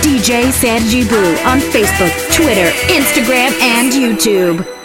DJ 0.00 0.50
Blue 1.08 1.34
on 1.44 1.58
Facebook, 1.60 2.12
Twitter, 2.34 2.70
Instagram, 2.88 3.52
and 3.60 3.92
YouTube. 3.92 4.81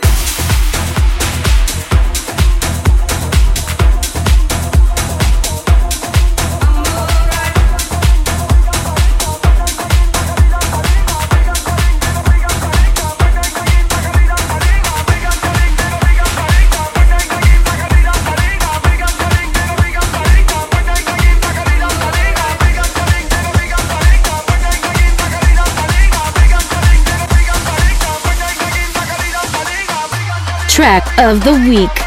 Track 30.88 31.19
of 31.19 31.44
the 31.44 31.51
week. 31.69 32.06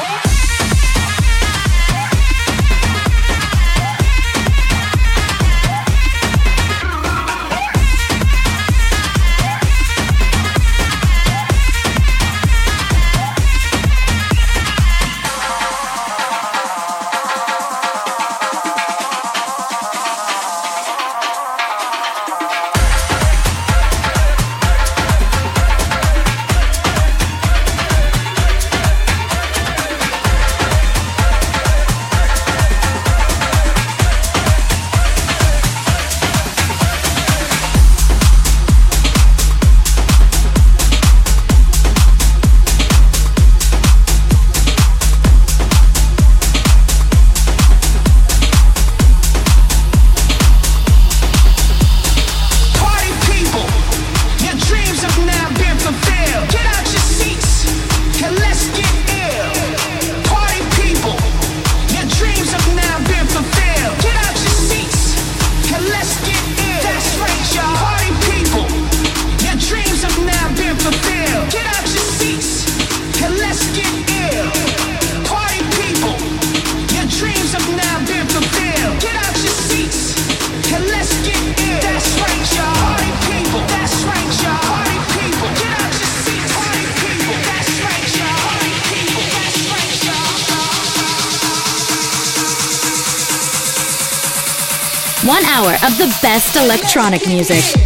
Electronic 96.93 97.25
music. 97.25 97.80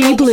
With 0.00 0.23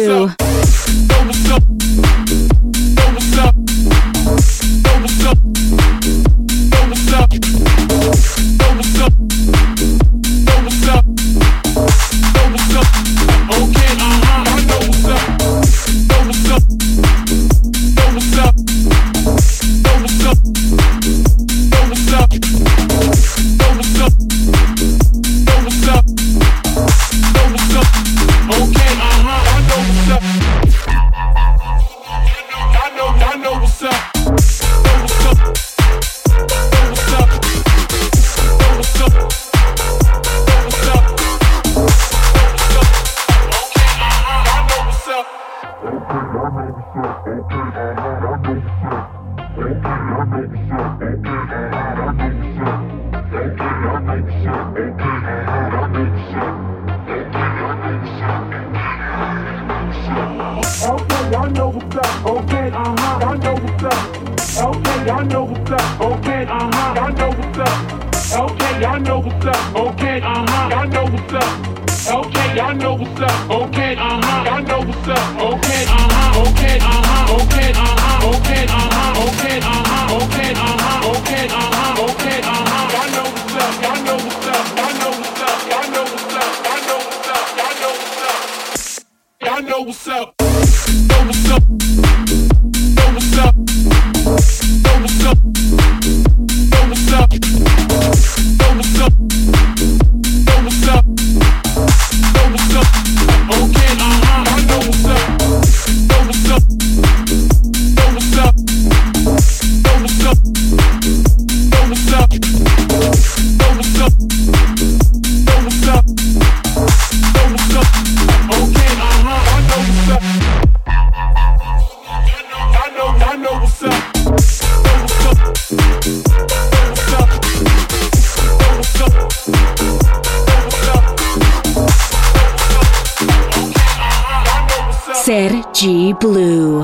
Blue. 135.81 136.83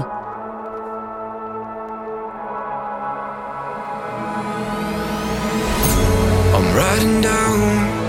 I'm 6.56 6.68
writing 6.76 7.22
down 7.22 7.60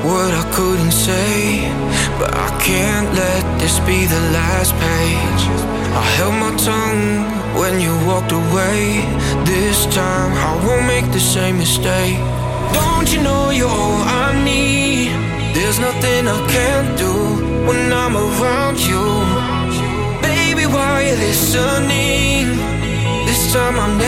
what 0.09 0.33
I 0.33 0.51
couldn't 0.55 0.93
say, 0.93 1.69
but 2.19 2.35
I 2.35 2.49
can't 2.65 3.13
let 3.15 3.61
this 3.61 3.79
be 3.81 4.07
the 4.07 4.21
last 4.33 4.73
page. 4.81 5.43
I 5.93 6.05
held 6.17 6.37
my 6.41 6.57
tongue 6.57 7.27
when 7.61 7.83
you 7.83 7.93
walked 8.07 8.33
away. 8.33 9.05
This 9.45 9.85
time 9.95 10.33
I 10.33 10.57
won't 10.65 10.87
make 10.87 11.13
the 11.13 11.21
same 11.21 11.59
mistake. 11.59 12.17
Don't 12.73 13.13
you 13.13 13.21
know 13.21 13.51
you're 13.51 13.69
all 13.69 14.01
I 14.25 14.43
need? 14.43 15.13
There's 15.55 15.79
nothing 15.79 16.29
I 16.29 16.39
can't 16.49 16.68
listening. 21.49 22.57
This 23.25 23.53
time 23.55 23.79
I'm 23.79 23.97
never 23.97 24.08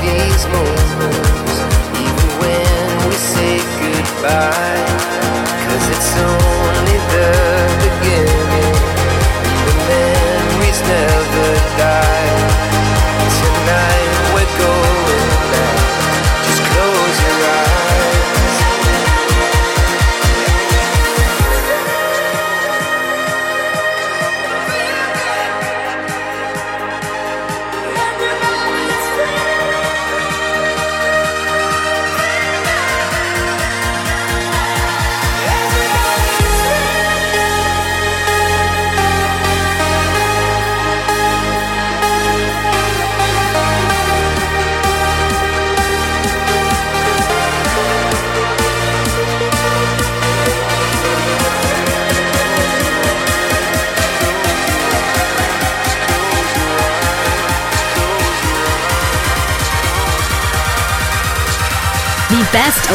these 0.00 0.46
moments, 0.46 1.56
even 2.04 2.28
when 2.40 3.08
we 3.08 3.14
say 3.14 3.58
goodbye. 3.80 4.89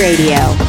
Radio. 0.00 0.63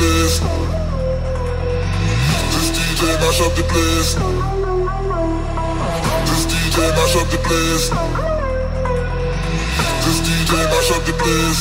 Place. 0.00 0.40
This 2.52 2.68
DJ 2.72 3.00
mash 3.20 3.40
up 3.44 3.52
the 3.56 3.64
place. 3.68 4.16
This 6.24 6.42
DJ 6.48 6.76
mash 6.96 7.16
up 7.20 7.26
the 7.28 7.38
place. 7.44 7.86
This 10.04 10.18
DJ 10.24 10.50
mash 10.72 10.90
up 10.96 11.02
the 11.04 11.12
place. 11.20 11.60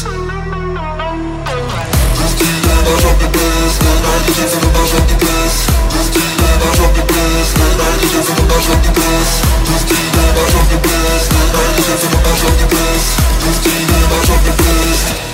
This 2.19 2.33
DJ 2.39 2.67
mash 2.87 3.05
up 3.09 3.17
the 3.19 3.27
place. 3.35 3.75
Mash 3.79 4.95
up 4.95 5.03
the 5.09 5.19
place. 5.19 5.67
This 5.91 6.07
DJ 6.15 6.41
mash 6.61 6.79
up 6.79 6.91
the 6.95 7.03
place. 7.11 7.51
DJ 7.99 8.15
mash 8.29 8.69
up 8.69 8.85
the 12.55 12.67
place. 12.71 13.07
DJ 13.63 13.79
mash 14.09 14.29
up 14.31 14.41
the 14.45 14.53
place. 14.63 15.28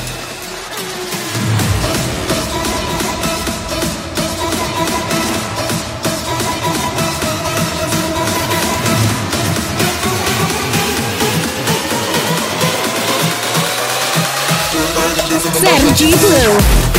Sergi 15.55 16.13
Blue. 16.17 16.94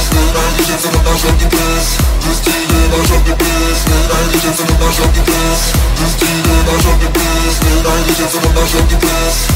pis 0.00 0.12
Ne 0.12 0.34
der 0.34 0.50
diyeceğim 0.56 0.80
sana 0.82 1.00
başlar 1.06 1.38
ki 1.38 1.46
pis 1.50 1.86
Düz 2.24 2.46
değil 2.46 2.92
başlar 2.92 3.24
ki 3.26 3.34
pis 3.40 3.80
Ne 3.88 3.98
der 4.10 4.32
diyeceğim 4.32 4.54
sana 4.58 4.74
başlar 4.80 5.14
ki 5.14 5.22
pis 5.28 5.62
Düz 5.98 6.20
değil 6.20 6.44
başlar 6.66 6.96
ki 7.00 7.08
pis 7.16 7.56
Ne 7.64 7.74
der 7.84 8.04
diyeceğim 8.06 8.30
sana 8.32 8.56
başlar 8.56 8.88
ki 8.88 8.96
pis 9.00 9.50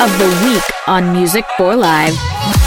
of 0.00 0.18
the 0.18 0.48
week 0.48 0.62
on 0.86 1.12
Music 1.12 1.44
for 1.58 1.76
Live. 1.76 2.59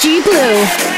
G 0.00 0.22
Blue. 0.22 0.89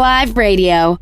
Live 0.00 0.38
Radio. 0.38 0.98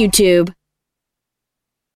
YouTube. 0.00 0.54